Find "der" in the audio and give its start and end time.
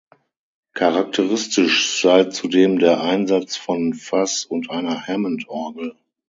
2.79-3.03